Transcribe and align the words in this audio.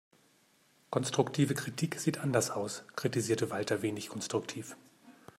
Konstruktive 0.89 1.53
Kritik 1.53 1.99
sieht 1.99 2.17
anders 2.21 2.49
aus, 2.49 2.81
kritisierte 2.95 3.51
Walter 3.51 3.83
wenig 3.83 4.09
konstruktiv. 4.09 4.75